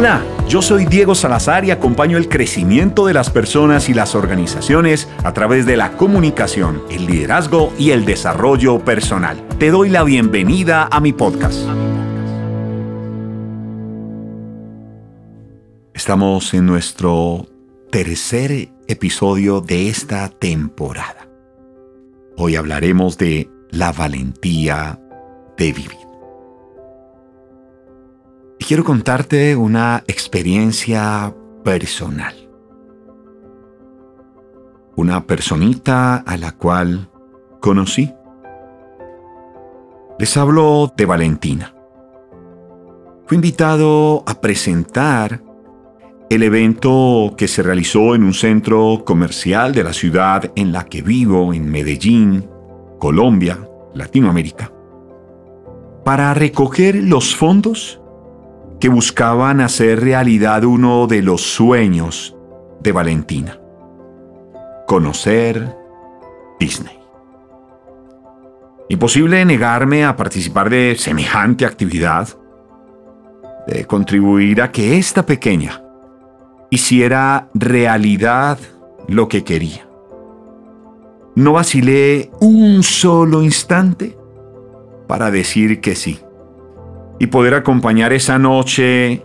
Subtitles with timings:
[0.00, 5.06] Hola, yo soy Diego Salazar y acompaño el crecimiento de las personas y las organizaciones
[5.24, 9.46] a través de la comunicación, el liderazgo y el desarrollo personal.
[9.58, 11.68] Te doy la bienvenida a mi podcast.
[15.92, 17.46] Estamos en nuestro
[17.90, 21.28] tercer episodio de esta temporada.
[22.38, 24.98] Hoy hablaremos de la valentía
[25.58, 25.99] de vivir
[28.66, 32.34] quiero contarte una experiencia personal.
[34.96, 37.08] Una personita a la cual
[37.60, 38.12] conocí.
[40.18, 41.74] Les hablo de Valentina.
[43.26, 45.42] Fui invitado a presentar
[46.28, 51.02] el evento que se realizó en un centro comercial de la ciudad en la que
[51.02, 52.48] vivo, en Medellín,
[52.98, 53.58] Colombia,
[53.94, 54.70] Latinoamérica,
[56.04, 57.99] para recoger los fondos
[58.80, 62.34] que buscaban hacer realidad uno de los sueños
[62.80, 63.60] de Valentina.
[64.86, 65.76] Conocer
[66.58, 66.98] Disney.
[68.88, 72.28] Imposible negarme a participar de semejante actividad,
[73.66, 75.82] de contribuir a que esta pequeña
[76.70, 78.58] hiciera realidad
[79.08, 79.86] lo que quería.
[81.34, 84.16] No vacilé un solo instante
[85.06, 86.18] para decir que sí
[87.20, 89.22] y poder acompañar esa noche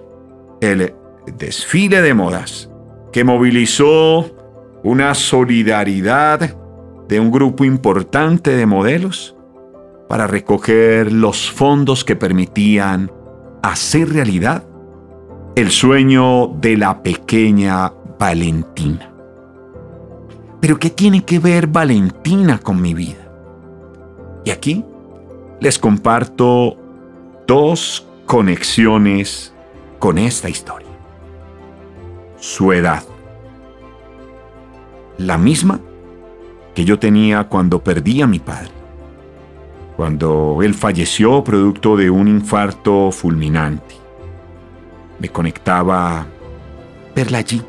[0.61, 0.93] el
[1.37, 2.69] desfile de modas
[3.11, 4.35] que movilizó
[4.83, 6.55] una solidaridad
[7.07, 9.35] de un grupo importante de modelos
[10.09, 13.11] para recoger los fondos que permitían
[13.63, 14.65] hacer realidad
[15.55, 19.09] el sueño de la pequeña Valentina.
[20.59, 23.31] Pero ¿qué tiene que ver Valentina con mi vida?
[24.43, 24.83] Y aquí
[25.61, 26.77] les comparto
[27.47, 29.53] dos conexiones
[29.99, 30.87] con esta historia.
[32.37, 33.03] Su edad.
[35.17, 35.79] La misma
[36.73, 38.71] que yo tenía cuando perdí a mi padre.
[39.95, 43.95] Cuando él falleció producto de un infarto fulminante.
[45.19, 46.27] Me conectaba
[47.15, 47.61] verla allí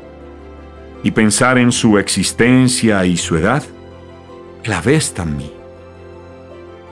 [1.03, 3.63] y pensar en su existencia y su edad.
[4.65, 5.51] La ves también.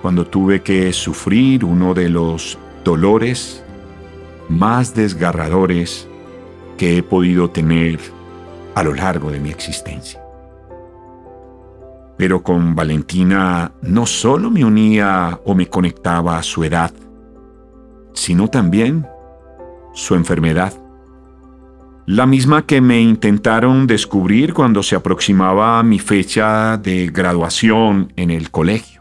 [0.02, 3.64] Cuando tuve que sufrir uno de los dolores
[4.48, 6.08] más desgarradores
[6.78, 8.00] que he podido tener
[8.76, 10.22] a lo largo de mi existencia.
[12.16, 16.94] Pero con Valentina no solo me unía o me conectaba a su edad,
[18.14, 19.08] sino también
[19.94, 20.72] su enfermedad.
[22.06, 28.52] La misma que me intentaron descubrir cuando se aproximaba mi fecha de graduación en el
[28.52, 28.95] colegio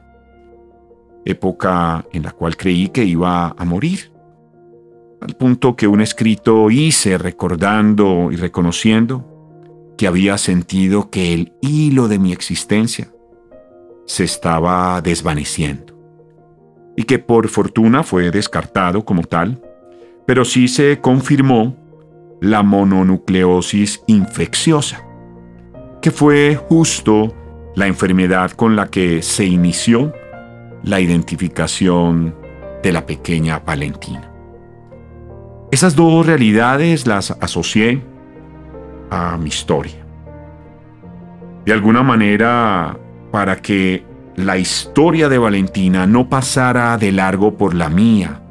[1.24, 4.12] época en la cual creí que iba a morir,
[5.20, 9.30] al punto que un escrito hice recordando y reconociendo
[9.96, 13.08] que había sentido que el hilo de mi existencia
[14.06, 15.94] se estaba desvaneciendo
[16.96, 19.62] y que por fortuna fue descartado como tal,
[20.26, 21.76] pero sí se confirmó
[22.40, 25.02] la mononucleosis infecciosa,
[26.02, 27.34] que fue justo
[27.74, 30.12] la enfermedad con la que se inició
[30.84, 32.34] la identificación
[32.82, 34.30] de la pequeña Valentina.
[35.72, 38.02] Esas dos realidades las asocié
[39.10, 40.04] a mi historia.
[41.64, 42.98] De alguna manera,
[43.32, 44.04] para que
[44.36, 48.42] la historia de Valentina no pasara de largo por la mía,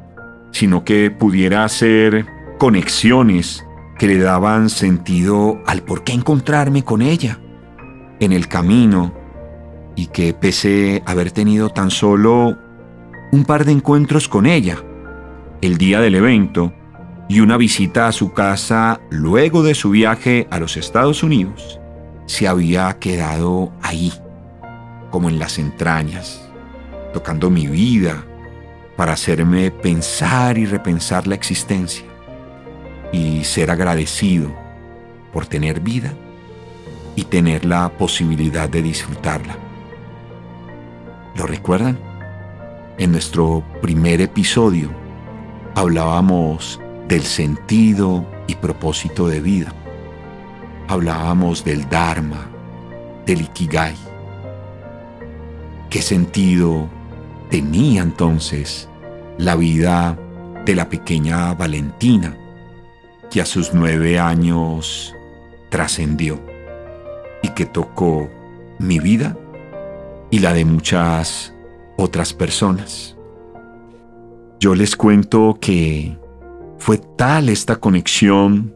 [0.50, 2.26] sino que pudiera hacer
[2.58, 3.64] conexiones
[3.98, 7.38] que le daban sentido al por qué encontrarme con ella
[8.18, 9.23] en el camino
[9.96, 12.58] y que pese haber tenido tan solo
[13.32, 14.78] un par de encuentros con ella
[15.60, 16.72] el día del evento
[17.28, 21.80] y una visita a su casa luego de su viaje a los Estados Unidos,
[22.26, 24.12] se había quedado ahí,
[25.10, 26.48] como en las entrañas,
[27.12, 28.24] tocando mi vida
[28.96, 32.04] para hacerme pensar y repensar la existencia
[33.12, 34.54] y ser agradecido
[35.32, 36.12] por tener vida
[37.16, 39.63] y tener la posibilidad de disfrutarla.
[41.34, 41.98] ¿Lo recuerdan?
[42.96, 44.88] En nuestro primer episodio
[45.74, 49.72] hablábamos del sentido y propósito de vida.
[50.86, 52.46] Hablábamos del Dharma,
[53.26, 53.96] del Ikigai.
[55.90, 56.88] ¿Qué sentido
[57.50, 58.88] tenía entonces
[59.36, 60.16] la vida
[60.64, 62.36] de la pequeña Valentina
[63.28, 65.12] que a sus nueve años
[65.68, 66.40] trascendió
[67.42, 68.30] y que tocó
[68.78, 69.36] mi vida
[70.34, 71.54] y la de muchas
[71.96, 73.16] otras personas.
[74.58, 76.18] Yo les cuento que
[76.76, 78.74] fue tal esta conexión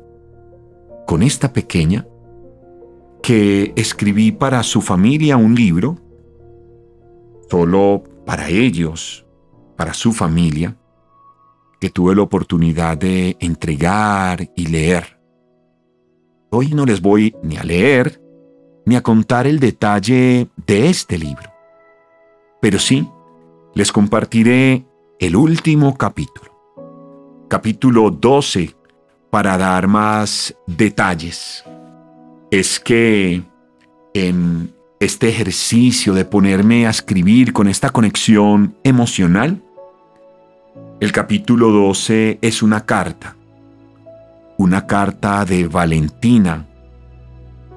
[1.04, 2.06] con esta pequeña
[3.24, 5.98] que escribí para su familia un libro,
[7.50, 9.26] solo para ellos,
[9.76, 10.76] para su familia,
[11.80, 15.18] que tuve la oportunidad de entregar y leer.
[16.50, 18.27] Hoy no les voy ni a leer
[18.88, 21.52] ni a contar el detalle de este libro,
[22.58, 23.06] pero sí
[23.74, 24.86] les compartiré
[25.20, 26.50] el último capítulo,
[27.48, 28.74] capítulo 12,
[29.28, 31.62] para dar más detalles.
[32.50, 33.42] Es que
[34.14, 39.62] en este ejercicio de ponerme a escribir con esta conexión emocional,
[40.98, 43.36] el capítulo 12 es una carta,
[44.56, 46.66] una carta de Valentina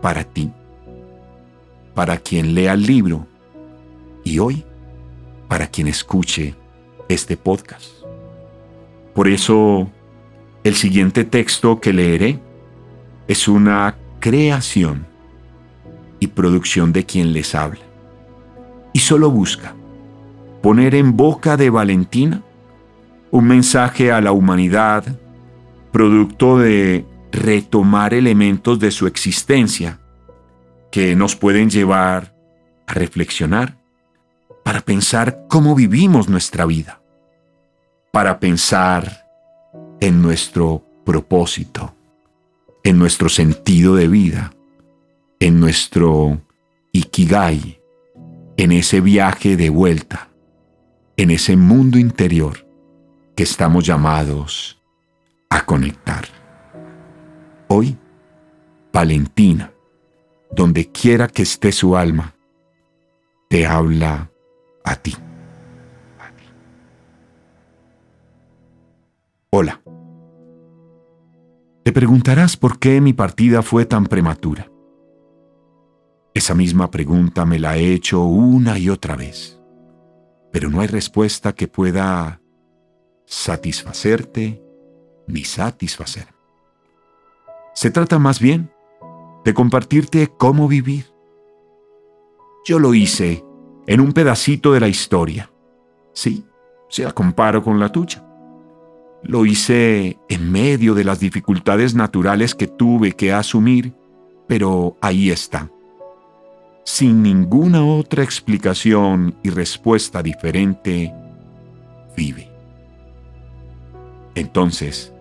[0.01, 0.49] para ti,
[1.93, 3.27] para quien lea el libro
[4.23, 4.65] y hoy
[5.47, 6.55] para quien escuche
[7.09, 7.85] este podcast.
[9.13, 9.89] Por eso,
[10.63, 12.39] el siguiente texto que leeré
[13.27, 15.05] es una creación
[16.19, 17.81] y producción de quien les habla.
[18.93, 19.73] Y solo busca
[20.61, 22.43] poner en boca de Valentina
[23.31, 25.03] un mensaje a la humanidad
[25.91, 30.00] producto de retomar elementos de su existencia
[30.91, 32.35] que nos pueden llevar
[32.85, 33.77] a reflexionar,
[34.63, 37.01] para pensar cómo vivimos nuestra vida,
[38.11, 39.27] para pensar
[39.99, 41.95] en nuestro propósito,
[42.83, 44.53] en nuestro sentido de vida,
[45.39, 46.41] en nuestro
[46.91, 47.81] ikigai,
[48.57, 50.29] en ese viaje de vuelta,
[51.17, 52.67] en ese mundo interior
[53.35, 54.79] que estamos llamados
[55.49, 56.25] a conectar.
[57.67, 57.97] Hoy,
[58.93, 59.71] Valentina,
[60.51, 62.35] donde quiera que esté su alma,
[63.49, 64.31] te habla
[64.83, 65.15] a ti.
[69.49, 69.81] Hola.
[71.83, 74.71] Te preguntarás por qué mi partida fue tan prematura.
[76.33, 79.59] Esa misma pregunta me la he hecho una y otra vez,
[80.51, 82.41] pero no hay respuesta que pueda
[83.25, 84.63] satisfacerte
[85.27, 86.27] ni satisfacer.
[87.73, 88.71] Se trata más bien
[89.43, 91.05] de compartirte cómo vivir.
[92.65, 93.43] Yo lo hice
[93.87, 95.51] en un pedacito de la historia.
[96.13, 96.45] Sí,
[96.89, 98.23] se la comparo con la tuya.
[99.23, 103.93] Lo hice en medio de las dificultades naturales que tuve que asumir,
[104.47, 105.69] pero ahí está.
[106.83, 111.13] Sin ninguna otra explicación y respuesta diferente,
[112.17, 112.49] vive.
[114.35, 115.13] Entonces,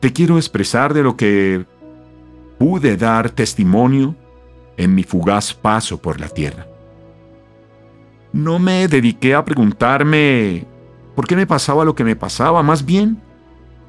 [0.00, 1.64] te quiero expresar de lo que
[2.58, 4.14] pude dar testimonio
[4.76, 6.66] en mi fugaz paso por la tierra.
[8.32, 10.66] No me dediqué a preguntarme
[11.14, 13.20] por qué me pasaba lo que me pasaba, más bien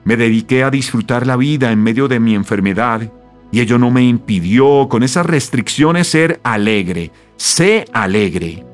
[0.04, 3.12] me dediqué a disfrutar la vida en medio de mi enfermedad
[3.52, 7.12] y ello no me impidió con esas restricciones ser alegre.
[7.36, 8.69] Sé alegre.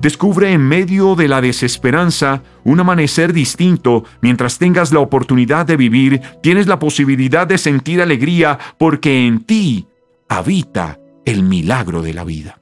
[0.00, 4.04] Descubre en medio de la desesperanza un amanecer distinto.
[4.22, 9.86] Mientras tengas la oportunidad de vivir, tienes la posibilidad de sentir alegría porque en ti
[10.28, 12.60] habita el milagro de la vida.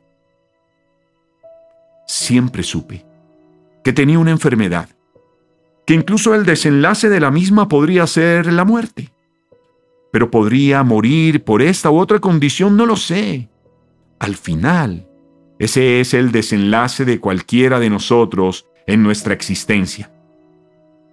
[2.07, 3.07] Siempre supe
[3.85, 4.89] que tenía una enfermedad,
[5.87, 9.13] que incluso el desenlace de la misma podría ser la muerte.
[10.11, 13.49] Pero podría morir por esta u otra condición, no lo sé.
[14.19, 15.08] Al final,
[15.59, 20.11] ese es el desenlace de cualquiera de nosotros en nuestra existencia.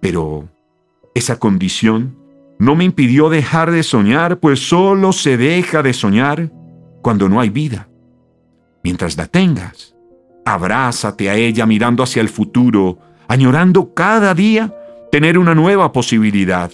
[0.00, 0.48] Pero
[1.14, 2.16] esa condición
[2.58, 6.50] no me impidió dejar de soñar, pues solo se deja de soñar
[7.02, 7.88] cuando no hay vida.
[8.82, 9.94] Mientras la tengas,
[10.44, 12.98] abrázate a ella mirando hacia el futuro,
[13.28, 14.72] añorando cada día
[15.10, 16.70] tener una nueva posibilidad.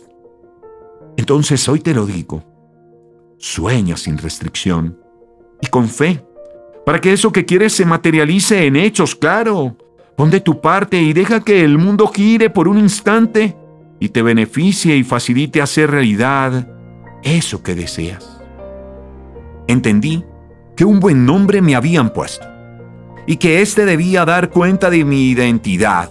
[1.17, 2.45] Entonces hoy te lo digo,
[3.39, 4.99] sueña sin restricción
[5.61, 6.23] y con fe
[6.85, 9.77] para que eso que quieres se materialice en hechos, claro.
[10.17, 13.57] Pon de tu parte y deja que el mundo gire por un instante
[14.01, 16.69] y te beneficie y facilite hacer realidad
[17.23, 18.41] eso que deseas.
[19.69, 20.25] Entendí
[20.77, 22.47] que un buen nombre me habían puesto
[23.27, 26.11] y que éste debía dar cuenta de mi identidad,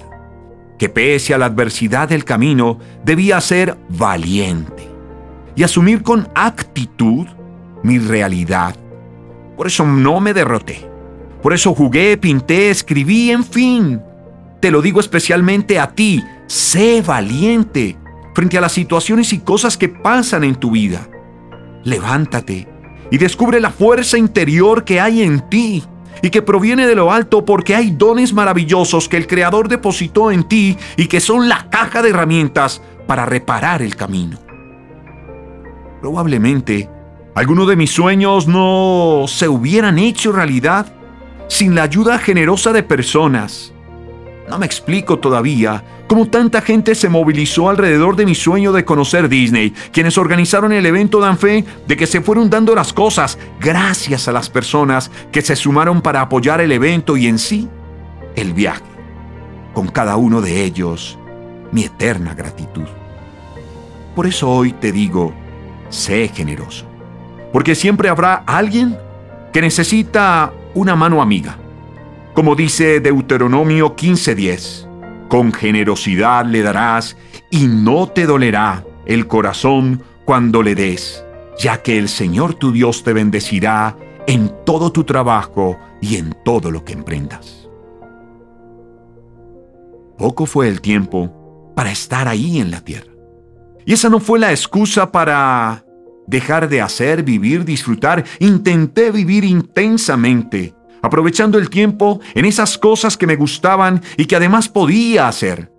[0.79, 4.87] que pese a la adversidad del camino debía ser valiente
[5.55, 7.27] y asumir con actitud
[7.83, 8.75] mi realidad
[9.55, 10.89] por eso no me derroté.
[11.41, 14.01] Por eso jugué, pinté, escribí, en fin.
[14.59, 16.23] Te lo digo especialmente a ti.
[16.47, 17.97] Sé valiente
[18.35, 21.07] frente a las situaciones y cosas que pasan en tu vida.
[21.83, 22.67] Levántate
[23.09, 25.83] y descubre la fuerza interior que hay en ti
[26.21, 30.43] y que proviene de lo alto porque hay dones maravillosos que el Creador depositó en
[30.43, 34.39] ti y que son la caja de herramientas para reparar el camino.
[36.01, 36.89] Probablemente
[37.33, 40.87] algunos de mis sueños no se hubieran hecho realidad
[41.47, 43.71] sin la ayuda generosa de personas.
[44.49, 49.29] No me explico todavía cómo tanta gente se movilizó alrededor de mi sueño de conocer
[49.29, 54.27] Disney, quienes organizaron el evento dan fe de que se fueron dando las cosas gracias
[54.27, 57.69] a las personas que se sumaron para apoyar el evento y en sí
[58.35, 58.83] el viaje.
[59.73, 61.17] Con cada uno de ellos,
[61.71, 62.87] mi eterna gratitud.
[64.17, 65.33] Por eso hoy te digo,
[65.89, 66.90] sé generoso
[67.51, 68.97] porque siempre habrá alguien
[69.51, 71.57] que necesita una mano amiga.
[72.33, 74.87] Como dice Deuteronomio 15:10,
[75.27, 77.17] con generosidad le darás
[77.49, 81.25] y no te dolerá el corazón cuando le des,
[81.57, 86.71] ya que el Señor tu Dios te bendecirá en todo tu trabajo y en todo
[86.71, 87.69] lo que emprendas.
[90.17, 93.11] Poco fue el tiempo para estar ahí en la tierra.
[93.85, 95.83] Y esa no fue la excusa para
[96.31, 98.23] dejar de hacer, vivir, disfrutar.
[98.39, 100.73] Intenté vivir intensamente,
[101.03, 105.71] aprovechando el tiempo en esas cosas que me gustaban y que además podía hacer.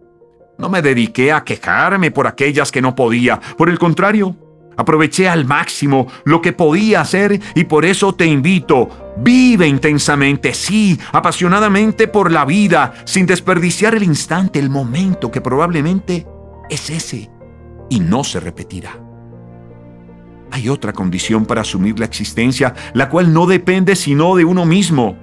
[0.59, 4.37] No me dediqué a quejarme por aquellas que no podía, por el contrario,
[4.77, 11.01] aproveché al máximo lo que podía hacer y por eso te invito, vive intensamente, sí,
[11.13, 16.27] apasionadamente por la vida, sin desperdiciar el instante, el momento que probablemente
[16.69, 17.31] es ese
[17.89, 19.12] y no se repetirá.
[20.53, 25.17] Hay otra condición para asumir la existencia, la cual no depende sino de uno mismo.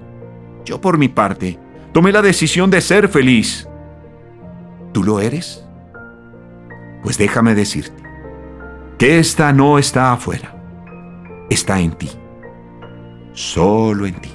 [0.64, 1.56] Yo por mi parte,
[1.92, 3.68] tomé la decisión de ser feliz.
[4.92, 5.64] ¿Tú lo eres?
[7.04, 8.02] Pues déjame decirte
[8.98, 10.52] que esta no está afuera,
[11.48, 12.10] está en ti,
[13.32, 14.32] solo en ti.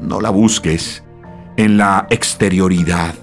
[0.00, 1.02] No la busques
[1.56, 3.16] en la exterioridad,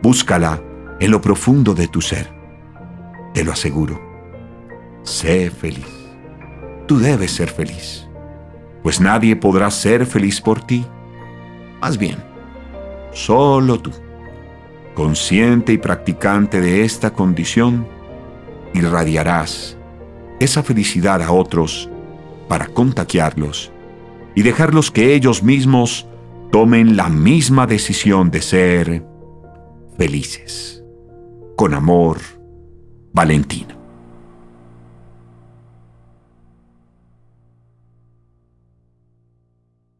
[0.00, 0.62] búscala
[1.00, 2.32] en lo profundo de tu ser,
[3.34, 4.13] te lo aseguro
[5.04, 5.86] sé feliz.
[6.86, 8.06] Tú debes ser feliz,
[8.82, 10.84] pues nadie podrá ser feliz por ti.
[11.80, 12.16] Más bien,
[13.12, 13.92] solo tú,
[14.94, 17.86] consciente y practicante de esta condición,
[18.74, 19.76] irradiarás
[20.40, 21.88] esa felicidad a otros
[22.48, 23.70] para contagiarlos
[24.34, 26.06] y dejarlos que ellos mismos
[26.50, 29.06] tomen la misma decisión de ser
[29.96, 30.82] felices.
[31.56, 32.18] Con amor,
[33.12, 33.83] Valentina.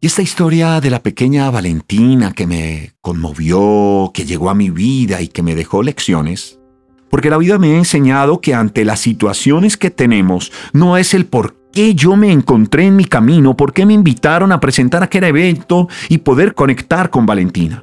[0.05, 5.23] Y esta historia de la pequeña Valentina que me conmovió, que llegó a mi vida
[5.23, 6.61] y que me dejó lecciones,
[7.09, 11.25] porque la vida me ha enseñado que ante las situaciones que tenemos no es el
[11.25, 15.25] por qué yo me encontré en mi camino, por qué me invitaron a presentar aquel
[15.25, 17.83] evento y poder conectar con Valentina.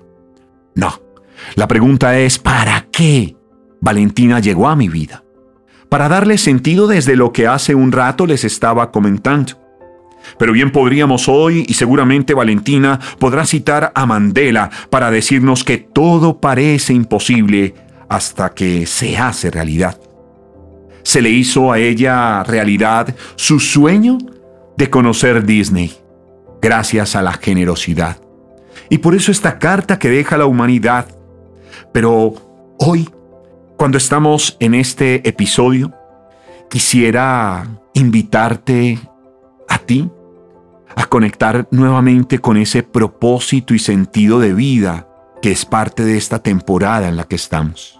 [0.75, 1.01] No,
[1.55, 3.35] la pregunta es ¿para qué
[3.79, 5.23] Valentina llegó a mi vida?
[5.89, 9.60] Para darle sentido desde lo que hace un rato les estaba comentando.
[10.37, 16.39] Pero bien podríamos hoy, y seguramente Valentina podrá citar a Mandela para decirnos que todo
[16.39, 17.75] parece imposible
[18.09, 19.99] hasta que se hace realidad.
[21.03, 24.17] Se le hizo a ella realidad su sueño
[24.77, 25.93] de conocer Disney,
[26.61, 28.17] gracias a la generosidad.
[28.89, 31.07] Y por eso esta carta que deja la humanidad.
[31.93, 33.09] Pero hoy,
[33.77, 35.93] cuando estamos en este episodio,
[36.69, 38.99] quisiera invitarte
[40.95, 45.07] a conectar nuevamente con ese propósito y sentido de vida
[45.41, 47.99] que es parte de esta temporada en la que estamos.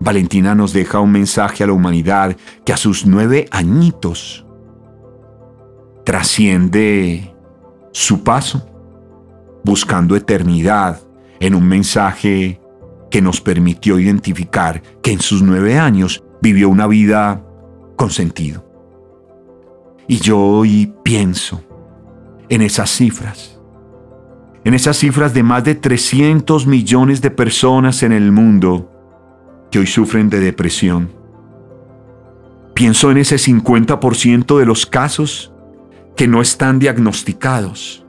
[0.00, 4.46] Valentina nos deja un mensaje a la humanidad que a sus nueve añitos
[6.04, 7.34] trasciende
[7.92, 8.66] su paso,
[9.62, 11.00] buscando eternidad
[11.38, 12.60] en un mensaje
[13.10, 17.44] que nos permitió identificar que en sus nueve años vivió una vida
[17.96, 18.69] con sentido.
[20.10, 21.62] Y yo hoy pienso
[22.48, 23.60] en esas cifras,
[24.64, 28.90] en esas cifras de más de 300 millones de personas en el mundo
[29.70, 31.12] que hoy sufren de depresión.
[32.74, 35.52] Pienso en ese 50% de los casos
[36.16, 38.04] que no están diagnosticados.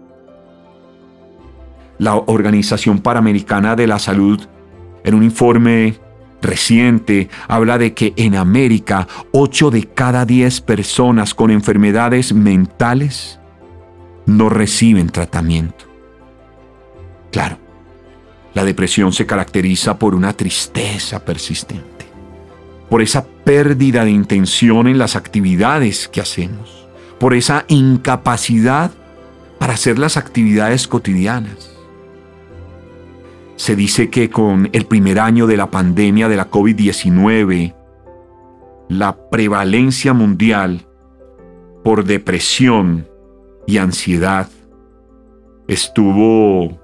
[1.99, 4.41] La Organización Panamericana de la Salud,
[5.03, 5.99] en un informe
[6.41, 13.39] reciente habla de que en América 8 de cada 10 personas con enfermedades mentales
[14.25, 15.85] no reciben tratamiento.
[17.31, 17.57] Claro,
[18.53, 22.05] la depresión se caracteriza por una tristeza persistente,
[22.89, 26.87] por esa pérdida de intención en las actividades que hacemos,
[27.19, 28.91] por esa incapacidad
[29.59, 31.70] para hacer las actividades cotidianas
[33.61, 37.75] se dice que con el primer año de la pandemia de la COVID-19,
[38.89, 40.87] la prevalencia mundial
[41.83, 43.07] por depresión
[43.67, 44.49] y ansiedad
[45.67, 46.81] estuvo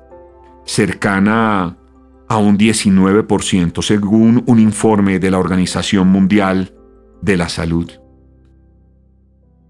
[0.66, 1.76] cercana
[2.28, 6.76] a un 19% según un informe de la Organización Mundial
[7.24, 7.90] de la Salud.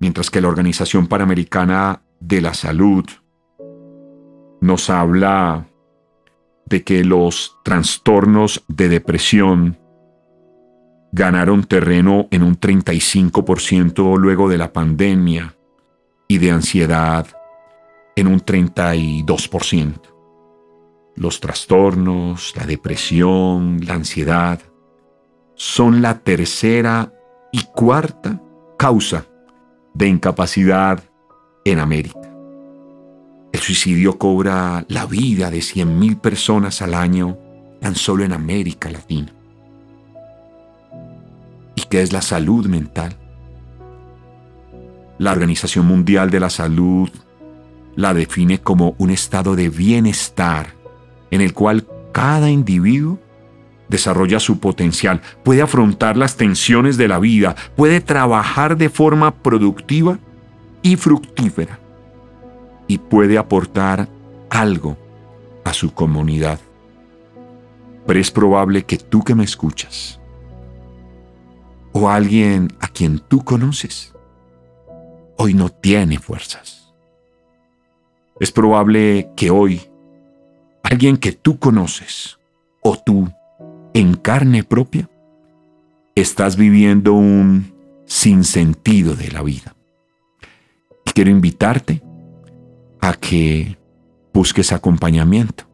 [0.01, 3.05] Mientras que la Organización Panamericana de la Salud
[4.59, 5.67] nos habla
[6.69, 9.77] de que los trastornos de depresión
[11.11, 15.55] ganaron terreno en un 35% luego de la pandemia
[16.27, 17.27] y de ansiedad
[18.15, 20.01] en un 32%.
[21.15, 24.59] Los trastornos, la depresión, la ansiedad
[25.55, 27.13] son la tercera
[27.51, 28.41] y cuarta
[28.77, 29.25] causa
[29.93, 31.03] de incapacidad
[31.65, 32.26] en América.
[33.57, 37.39] El suicidio cobra la vida de 100.000 personas al año
[37.81, 39.33] tan solo en América Latina.
[41.73, 43.17] ¿Y qué es la salud mental?
[45.17, 47.09] La Organización Mundial de la Salud
[47.95, 50.75] la define como un estado de bienestar
[51.31, 53.17] en el cual cada individuo
[53.89, 60.19] desarrolla su potencial, puede afrontar las tensiones de la vida, puede trabajar de forma productiva
[60.83, 61.79] y fructífera
[62.87, 64.07] y puede aportar
[64.49, 64.97] algo
[65.63, 66.59] a su comunidad.
[68.05, 70.19] Pero es probable que tú que me escuchas,
[71.91, 74.13] o alguien a quien tú conoces,
[75.37, 76.93] hoy no tiene fuerzas.
[78.39, 79.81] Es probable que hoy
[80.83, 82.37] alguien que tú conoces,
[82.81, 83.29] o tú
[83.93, 85.09] en carne propia,
[86.15, 87.73] estás viviendo un
[88.05, 89.75] sinsentido de la vida.
[91.05, 92.01] Y quiero invitarte
[93.01, 93.77] a que
[94.33, 95.65] busques acompañamiento,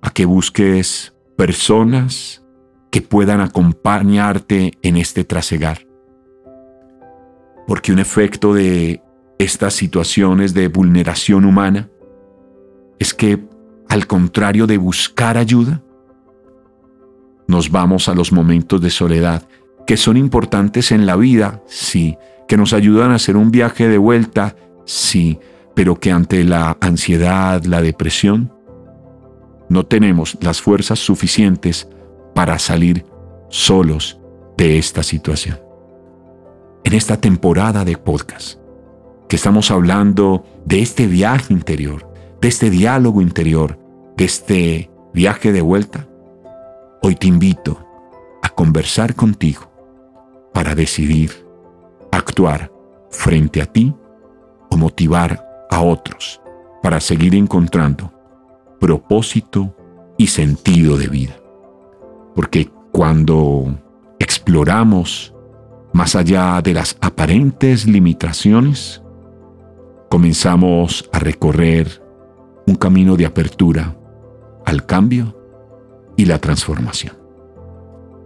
[0.00, 2.42] a que busques personas
[2.90, 5.86] que puedan acompañarte en este trasegar.
[7.66, 9.02] Porque un efecto de
[9.38, 11.88] estas situaciones de vulneración humana
[12.98, 13.44] es que,
[13.88, 15.82] al contrario de buscar ayuda,
[17.46, 19.48] nos vamos a los momentos de soledad,
[19.86, 23.98] que son importantes en la vida, sí, que nos ayudan a hacer un viaje de
[23.98, 25.38] vuelta, sí,
[25.78, 28.52] pero que ante la ansiedad, la depresión,
[29.68, 31.88] no tenemos las fuerzas suficientes
[32.34, 33.04] para salir
[33.48, 34.18] solos
[34.56, 35.60] de esta situación.
[36.82, 38.58] En esta temporada de podcast,
[39.28, 43.78] que estamos hablando de este viaje interior, de este diálogo interior,
[44.16, 46.08] de este viaje de vuelta,
[47.02, 47.86] hoy te invito
[48.42, 49.70] a conversar contigo
[50.52, 51.30] para decidir
[52.10, 52.72] actuar
[53.10, 53.94] frente a ti
[54.70, 55.47] o motivar
[55.78, 56.40] a otros
[56.82, 58.12] para seguir encontrando
[58.80, 59.74] propósito
[60.16, 61.36] y sentido de vida.
[62.34, 63.78] Porque cuando
[64.18, 65.34] exploramos
[65.92, 69.02] más allá de las aparentes limitaciones,
[70.08, 72.02] comenzamos a recorrer
[72.66, 73.96] un camino de apertura
[74.66, 75.36] al cambio
[76.16, 77.16] y la transformación.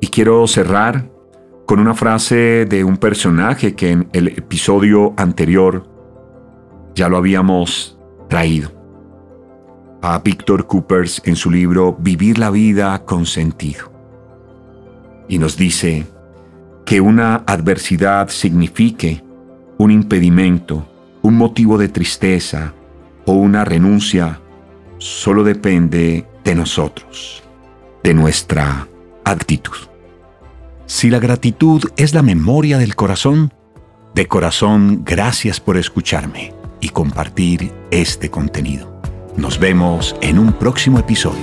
[0.01, 1.11] Y quiero cerrar
[1.67, 5.92] con una frase de un personaje que en el episodio anterior
[6.95, 8.71] ya lo habíamos traído.
[10.03, 13.93] A Víctor Coopers en su libro Vivir la vida con sentido.
[15.29, 16.07] Y nos dice
[16.85, 19.23] que una adversidad signifique
[19.79, 20.87] un impedimento,
[21.23, 22.75] un motivo de tristeza
[23.27, 24.41] o una renuncia
[24.99, 27.43] solo depende de nosotros,
[28.03, 28.89] de nuestra
[29.25, 29.77] actitud.
[30.87, 33.53] Si la gratitud es la memoria del corazón,
[34.15, 39.01] de corazón gracias por escucharme y compartir este contenido.
[39.37, 41.41] Nos vemos en un próximo episodio.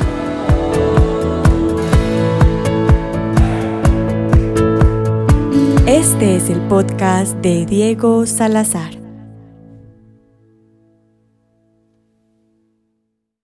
[5.88, 8.99] Este es el podcast de Diego Salazar.